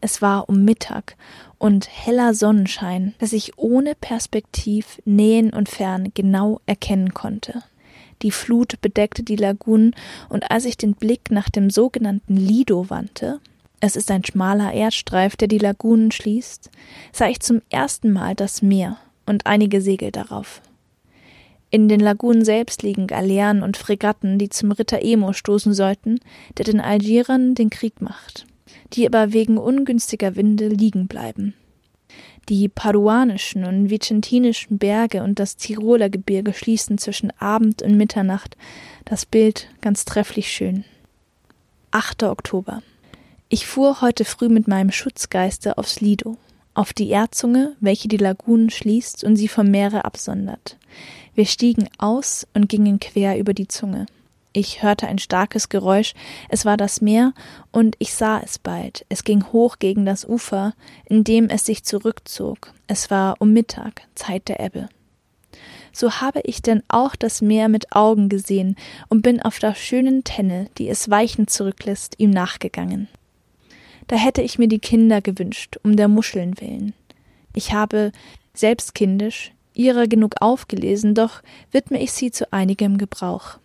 Es 0.00 0.22
war 0.22 0.48
um 0.48 0.64
Mittag 0.64 1.16
und 1.58 1.88
heller 1.88 2.32
Sonnenschein, 2.34 3.14
dass 3.18 3.32
ich 3.32 3.58
ohne 3.58 3.96
Perspektiv 3.96 5.02
Nähen 5.04 5.50
und 5.50 5.68
Fern 5.68 6.12
genau 6.14 6.60
erkennen 6.66 7.12
konnte. 7.14 7.64
Die 8.22 8.30
Flut 8.30 8.80
bedeckte 8.80 9.24
die 9.24 9.36
Lagunen, 9.36 9.94
und 10.28 10.50
als 10.50 10.64
ich 10.64 10.76
den 10.76 10.94
Blick 10.94 11.32
nach 11.32 11.48
dem 11.48 11.70
sogenannten 11.70 12.36
Lido 12.36 12.90
wandte, 12.90 13.40
es 13.80 13.96
ist 13.96 14.10
ein 14.10 14.24
schmaler 14.24 14.72
Erdstreif, 14.72 15.36
der 15.36 15.48
die 15.48 15.58
Lagunen 15.58 16.10
schließt, 16.10 16.70
sah 17.12 17.28
ich 17.28 17.40
zum 17.40 17.62
ersten 17.70 18.12
Mal 18.12 18.34
das 18.34 18.62
Meer 18.62 18.98
und 19.26 19.46
einige 19.46 19.80
Segel 19.80 20.10
darauf. 20.10 20.62
In 21.70 21.88
den 21.88 22.00
Lagunen 22.00 22.44
selbst 22.44 22.82
liegen 22.82 23.06
Galeeren 23.06 23.62
und 23.62 23.76
Fregatten, 23.76 24.38
die 24.38 24.48
zum 24.48 24.72
Ritter 24.72 25.02
Emo 25.02 25.32
stoßen 25.32 25.74
sollten, 25.74 26.18
der 26.56 26.64
den 26.64 26.80
Algierern 26.80 27.54
den 27.54 27.68
Krieg 27.68 28.00
macht, 28.00 28.46
die 28.94 29.06
aber 29.06 29.32
wegen 29.32 29.58
ungünstiger 29.58 30.34
Winde 30.34 30.68
liegen 30.68 31.08
bleiben. 31.08 31.54
Die 32.48 32.68
paduanischen 32.68 33.64
und 33.64 33.90
vicentinischen 33.90 34.78
Berge 34.78 35.22
und 35.22 35.38
das 35.38 35.56
Tiroler 35.56 36.08
Gebirge 36.08 36.54
schließen 36.54 36.96
zwischen 36.96 37.30
Abend 37.38 37.82
und 37.82 37.98
Mitternacht 37.98 38.56
das 39.04 39.26
Bild 39.26 39.68
ganz 39.82 40.06
trefflich 40.06 40.50
schön. 40.50 40.84
8. 41.90 42.22
Oktober. 42.22 42.82
Ich 43.50 43.66
fuhr 43.66 44.02
heute 44.02 44.26
früh 44.26 44.50
mit 44.50 44.68
meinem 44.68 44.92
Schutzgeiste 44.92 45.78
aufs 45.78 46.02
Lido, 46.02 46.36
auf 46.74 46.92
die 46.92 47.08
Erdzunge, 47.08 47.76
welche 47.80 48.06
die 48.06 48.18
Lagunen 48.18 48.68
schließt 48.68 49.24
und 49.24 49.36
sie 49.36 49.48
vom 49.48 49.70
Meere 49.70 50.04
absondert. 50.04 50.76
Wir 51.34 51.46
stiegen 51.46 51.88
aus 51.96 52.46
und 52.52 52.68
gingen 52.68 53.00
quer 53.00 53.38
über 53.38 53.54
die 53.54 53.66
Zunge. 53.66 54.04
Ich 54.52 54.82
hörte 54.82 55.08
ein 55.08 55.18
starkes 55.18 55.70
Geräusch, 55.70 56.12
es 56.50 56.66
war 56.66 56.76
das 56.76 57.00
Meer, 57.00 57.32
und 57.72 57.96
ich 57.98 58.12
sah 58.12 58.38
es 58.38 58.58
bald. 58.58 59.06
Es 59.08 59.24
ging 59.24 59.42
hoch 59.50 59.78
gegen 59.78 60.04
das 60.04 60.26
Ufer, 60.26 60.74
indem 61.06 61.48
es 61.48 61.64
sich 61.64 61.84
zurückzog. 61.84 62.74
Es 62.86 63.10
war 63.10 63.36
um 63.38 63.54
Mittag, 63.54 64.02
Zeit 64.14 64.48
der 64.48 64.60
Ebbe. 64.60 64.90
So 65.90 66.20
habe 66.20 66.42
ich 66.44 66.60
denn 66.60 66.82
auch 66.88 67.16
das 67.16 67.40
Meer 67.40 67.70
mit 67.70 67.96
Augen 67.96 68.28
gesehen 68.28 68.76
und 69.08 69.22
bin 69.22 69.40
auf 69.40 69.58
der 69.58 69.74
schönen 69.74 70.22
Tenne, 70.22 70.68
die 70.76 70.90
es 70.90 71.08
weichend 71.08 71.48
zurücklässt, 71.48 72.16
ihm 72.18 72.28
nachgegangen. 72.28 73.08
Da 74.08 74.16
hätte 74.16 74.42
ich 74.42 74.58
mir 74.58 74.68
die 74.68 74.80
Kinder 74.80 75.20
gewünscht, 75.20 75.76
um 75.84 75.96
der 75.96 76.08
Muscheln 76.08 76.60
willen. 76.60 76.94
Ich 77.54 77.72
habe, 77.72 78.12
selbst 78.54 78.94
kindisch, 78.94 79.52
ihrer 79.74 80.08
genug 80.08 80.36
aufgelesen, 80.40 81.14
doch 81.14 81.42
widme 81.70 82.02
ich 82.02 82.12
sie 82.12 82.30
zu 82.30 82.52
einigem 82.52 82.98
Gebrauch. 82.98 83.58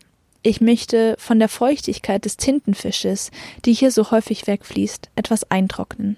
Ich 0.43 0.59
möchte 0.59 1.15
von 1.17 1.39
der 1.39 1.47
Feuchtigkeit 1.47 2.25
des 2.25 2.38
Tintenfisches, 2.38 3.31
die 3.65 3.73
hier 3.73 3.91
so 3.91 4.12
häufig 4.12 4.45
wegfließt, 4.45 5.09
etwas 5.15 5.50
eintrocknen. 5.50 6.17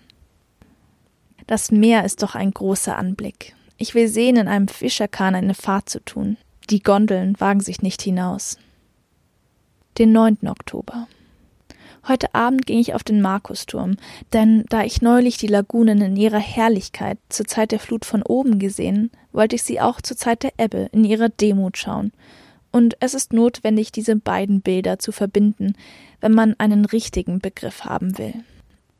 Das 1.46 1.72
Meer 1.72 2.03
ist 2.03 2.24
doch 2.24 2.34
ein 2.34 2.51
großer 2.51 2.98
Anblick. 2.98 3.55
Ich 3.77 3.94
will 3.94 4.08
sehen, 4.08 4.38
in 4.38 4.48
einem 4.48 4.67
Fischerkahn 4.67 5.36
eine 5.36 5.53
Fahrt 5.53 5.89
zu 5.89 6.03
tun. 6.03 6.38
Die 6.72 6.82
Gondeln 6.82 7.39
wagen 7.39 7.60
sich 7.60 7.84
nicht 7.84 8.01
hinaus. 8.01 8.58
Den 10.00 10.12
9. 10.12 10.48
Oktober. 10.48 11.08
Heute 12.08 12.34
Abend 12.36 12.66
ging 12.66 12.80
ich 12.80 12.94
auf 12.94 13.04
den 13.04 13.22
Markusturm, 13.22 13.98
denn 14.32 14.66
da 14.70 14.84
ich 14.84 15.02
neulich 15.02 15.38
die 15.38 15.48
Lagunen 15.48 16.02
in 16.02 16.16
ihrer 16.16 16.40
Herrlichkeit 16.40 17.18
zur 17.30 17.46
Zeit 17.46 17.72
der 17.72 17.80
Flut 17.80 18.06
von 18.06 18.22
oben 18.22 18.60
gesehen, 18.60 19.10
wollte 19.32 19.56
ich 19.56 19.64
sie 19.64 19.82
auch 19.82 20.02
zur 20.02 20.16
Zeit 20.16 20.44
der 20.44 20.54
Ebbe 20.58 20.90
in 20.92 21.04
ihrer 21.04 21.30
Demut 21.30 21.78
schauen 21.78 22.12
und 22.76 22.98
es 23.00 23.14
ist 23.14 23.32
notwendig, 23.32 23.94
diese 23.94 24.18
beiden 24.18 24.60
Bilder 24.60 25.00
zu 25.00 25.14
verbinden, 25.14 25.78
wenn 26.20 26.34
man 26.34 26.56
einen 26.58 26.84
richtigen 26.84 27.40
Begriff 27.40 27.86
haben 27.86 28.18
will. 28.18 28.34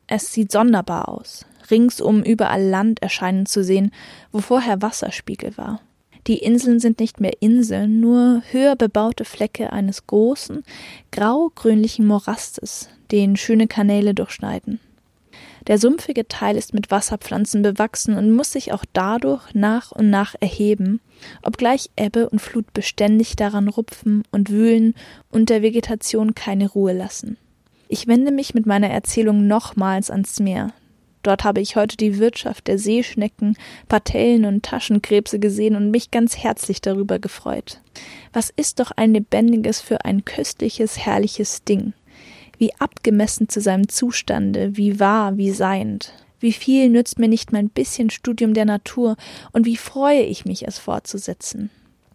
Es 0.06 0.32
sieht 0.32 0.50
sonderbar 0.50 1.10
aus, 1.10 1.44
ringsum 1.70 2.22
überall 2.22 2.62
Land 2.62 3.02
erscheinen 3.02 3.44
zu 3.44 3.62
sehen, 3.62 3.90
wo 4.32 4.38
vorher 4.38 4.80
Wasserspiegel 4.80 5.58
war. 5.58 5.82
Die 6.26 6.38
Inseln 6.38 6.80
sind 6.80 6.98
nicht 6.98 7.20
mehr 7.20 7.40
Inseln, 7.40 8.00
nur 8.00 8.42
höher 8.50 8.74
bebaute 8.74 9.24
Flecke 9.24 9.72
eines 9.72 10.08
großen, 10.08 10.64
grau-grünlichen 11.12 12.04
Morastes, 12.06 12.88
den 13.12 13.36
schöne 13.36 13.68
Kanäle 13.68 14.12
durchschneiden. 14.12 14.80
Der 15.68 15.78
sumpfige 15.78 16.26
Teil 16.28 16.56
ist 16.56 16.74
mit 16.74 16.90
Wasserpflanzen 16.90 17.62
bewachsen 17.62 18.16
und 18.16 18.32
muss 18.32 18.52
sich 18.52 18.72
auch 18.72 18.84
dadurch 18.92 19.54
nach 19.54 19.92
und 19.92 20.10
nach 20.10 20.34
erheben, 20.40 21.00
obgleich 21.42 21.90
Ebbe 21.96 22.28
und 22.28 22.40
Flut 22.40 22.72
beständig 22.72 23.36
daran 23.36 23.68
rupfen 23.68 24.22
und 24.30 24.50
wühlen 24.50 24.94
und 25.30 25.50
der 25.50 25.62
Vegetation 25.62 26.34
keine 26.34 26.68
Ruhe 26.68 26.92
lassen. 26.92 27.36
Ich 27.88 28.06
wende 28.06 28.32
mich 28.32 28.54
mit 28.54 28.66
meiner 28.66 28.90
Erzählung 28.90 29.46
nochmals 29.46 30.10
ans 30.10 30.40
Meer, 30.40 30.72
Dort 31.26 31.42
habe 31.42 31.60
ich 31.60 31.74
heute 31.74 31.96
die 31.96 32.20
Wirtschaft 32.20 32.68
der 32.68 32.78
Seeschnecken, 32.78 33.56
Patellen 33.88 34.44
und 34.44 34.62
Taschenkrebse 34.62 35.40
gesehen 35.40 35.74
und 35.74 35.90
mich 35.90 36.12
ganz 36.12 36.36
herzlich 36.36 36.80
darüber 36.80 37.18
gefreut. 37.18 37.80
Was 38.32 38.50
ist 38.50 38.78
doch 38.78 38.92
ein 38.92 39.12
lebendiges 39.12 39.80
für 39.80 40.04
ein 40.04 40.24
köstliches, 40.24 41.04
herrliches 41.04 41.64
Ding. 41.64 41.94
Wie 42.58 42.72
abgemessen 42.78 43.48
zu 43.48 43.60
seinem 43.60 43.88
Zustande, 43.88 44.76
wie 44.76 45.00
wahr, 45.00 45.36
wie 45.36 45.50
seiend. 45.50 46.12
Wie 46.38 46.52
viel 46.52 46.90
nützt 46.90 47.18
mir 47.18 47.28
nicht 47.28 47.50
mein 47.50 47.70
bisschen 47.70 48.10
Studium 48.10 48.54
der 48.54 48.64
Natur 48.64 49.16
und 49.50 49.66
wie 49.66 49.76
freue 49.76 50.22
ich 50.22 50.44
mich, 50.44 50.64
es 50.68 50.78
fortzusetzen. 50.78 51.70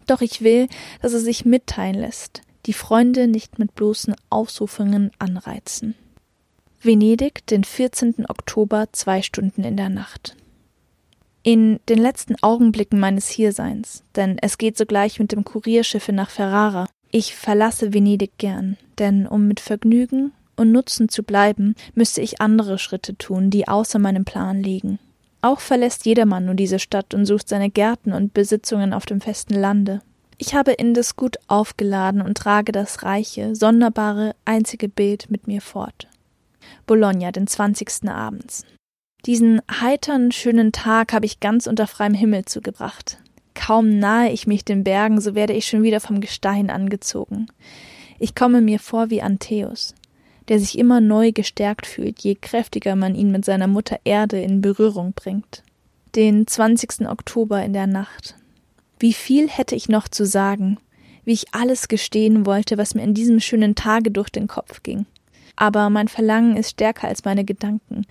Doch 0.06 0.22
ich 0.22 0.40
will, 0.40 0.68
dass 1.02 1.12
es 1.12 1.24
sich 1.24 1.44
mitteilen 1.44 1.96
lässt, 1.96 2.40
die 2.64 2.72
Freunde 2.72 3.28
nicht 3.28 3.58
mit 3.58 3.74
bloßen 3.74 4.14
Ausrufungen 4.30 5.10
anreizen. 5.18 5.96
Venedig, 6.84 7.46
den 7.46 7.62
14. 7.62 8.26
Oktober, 8.28 8.88
zwei 8.90 9.22
Stunden 9.22 9.62
in 9.62 9.76
der 9.76 9.88
Nacht. 9.88 10.34
In 11.44 11.78
den 11.88 11.98
letzten 11.98 12.34
Augenblicken 12.42 12.98
meines 12.98 13.28
Hierseins, 13.28 14.02
denn 14.16 14.36
es 14.42 14.58
geht 14.58 14.76
sogleich 14.76 15.20
mit 15.20 15.30
dem 15.30 15.44
Kurierschiffe 15.44 16.12
nach 16.12 16.30
Ferrara. 16.30 16.88
Ich 17.12 17.36
verlasse 17.36 17.94
Venedig 17.94 18.36
gern, 18.36 18.78
denn 18.98 19.28
um 19.28 19.46
mit 19.46 19.60
Vergnügen 19.60 20.32
und 20.56 20.72
Nutzen 20.72 21.08
zu 21.08 21.22
bleiben, 21.22 21.76
müsste 21.94 22.20
ich 22.20 22.40
andere 22.40 22.80
Schritte 22.80 23.16
tun, 23.16 23.50
die 23.50 23.68
außer 23.68 24.00
meinem 24.00 24.24
Plan 24.24 24.60
liegen. 24.60 24.98
Auch 25.40 25.60
verlässt 25.60 26.04
jedermann 26.04 26.46
nur 26.46 26.56
diese 26.56 26.80
Stadt 26.80 27.14
und 27.14 27.26
sucht 27.26 27.48
seine 27.48 27.70
Gärten 27.70 28.12
und 28.12 28.34
Besitzungen 28.34 28.92
auf 28.92 29.06
dem 29.06 29.20
festen 29.20 29.54
Lande. 29.54 30.02
Ich 30.36 30.56
habe 30.56 30.72
Indes 30.72 31.14
gut 31.14 31.36
aufgeladen 31.46 32.22
und 32.22 32.36
trage 32.36 32.72
das 32.72 33.04
reiche, 33.04 33.54
sonderbare, 33.54 34.34
einzige 34.44 34.88
Bild 34.88 35.30
mit 35.30 35.46
mir 35.46 35.60
fort. 35.60 36.08
Bologna, 36.86 37.32
den 37.32 37.46
20. 37.46 38.08
abends. 38.08 38.64
Diesen 39.24 39.62
heitern, 39.70 40.32
schönen 40.32 40.72
Tag 40.72 41.12
habe 41.12 41.26
ich 41.26 41.38
ganz 41.38 41.68
unter 41.68 41.86
freiem 41.86 42.14
Himmel 42.14 42.44
zugebracht. 42.44 43.18
Kaum 43.54 44.00
nahe 44.00 44.32
ich 44.32 44.48
mich 44.48 44.64
den 44.64 44.82
Bergen, 44.82 45.20
so 45.20 45.36
werde 45.36 45.52
ich 45.52 45.66
schon 45.66 45.84
wieder 45.84 46.00
vom 46.00 46.20
Gestein 46.20 46.70
angezogen. 46.70 47.46
Ich 48.18 48.34
komme 48.34 48.60
mir 48.60 48.80
vor 48.80 49.10
wie 49.10 49.22
Antheus, 49.22 49.94
der 50.48 50.58
sich 50.58 50.76
immer 50.76 51.00
neu 51.00 51.30
gestärkt 51.30 51.86
fühlt, 51.86 52.20
je 52.20 52.34
kräftiger 52.34 52.96
man 52.96 53.14
ihn 53.14 53.30
mit 53.30 53.44
seiner 53.44 53.68
Mutter 53.68 54.00
Erde 54.02 54.40
in 54.40 54.60
Berührung 54.60 55.12
bringt. 55.12 55.62
Den 56.16 56.48
20. 56.48 57.08
Oktober 57.08 57.62
in 57.62 57.72
der 57.72 57.86
Nacht. 57.86 58.34
Wie 58.98 59.12
viel 59.12 59.48
hätte 59.48 59.76
ich 59.76 59.88
noch 59.88 60.08
zu 60.08 60.26
sagen, 60.26 60.78
wie 61.24 61.32
ich 61.32 61.54
alles 61.54 61.86
gestehen 61.86 62.44
wollte, 62.44 62.76
was 62.76 62.96
mir 62.96 63.04
in 63.04 63.14
diesem 63.14 63.38
schönen 63.38 63.76
Tage 63.76 64.10
durch 64.10 64.30
den 64.30 64.48
Kopf 64.48 64.82
ging 64.82 65.06
aber 65.62 65.90
mein 65.90 66.08
Verlangen 66.08 66.56
ist 66.56 66.70
stärker 66.70 67.06
als 67.06 67.24
meine 67.24 67.44
Gedanken. 67.44 68.04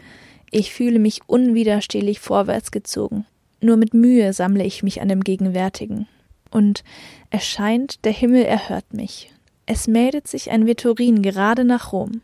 Ich 0.51 0.71
fühle 0.71 0.99
mich 0.99 1.19
unwiderstehlich 1.27 2.21
vorwärts 2.21 2.71
gezogen. 2.71 3.25
Nur 3.59 3.75
mit 3.75 3.93
Mühe 3.93 4.31
sammle 4.31 4.63
ich 4.63 4.83
mich 4.83 5.01
an 5.01 5.09
dem 5.09 5.21
Gegenwärtigen. 5.21 6.07
Und 6.49 6.85
es 7.29 7.45
scheint, 7.45 8.05
der 8.05 8.13
Himmel 8.13 8.45
erhört 8.45 8.93
mich. 8.93 9.33
Es 9.65 9.89
meldet 9.89 10.29
sich 10.29 10.49
ein 10.49 10.65
Vetturin 10.65 11.21
gerade 11.21 11.65
nach 11.65 11.91
Rom. 11.91 12.21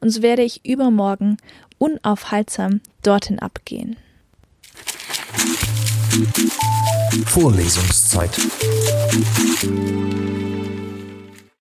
Und 0.00 0.10
so 0.10 0.20
werde 0.20 0.42
ich 0.42 0.66
übermorgen 0.66 1.38
unaufhaltsam 1.78 2.82
dorthin 3.02 3.38
abgehen. 3.38 3.96
Vorlesungszeit 7.24 8.38